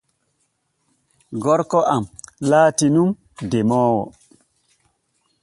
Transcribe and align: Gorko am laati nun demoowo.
Gorko 1.43 1.79
am 1.95 2.03
laati 2.49 2.87
nun 2.93 3.09
demoowo. 3.51 4.03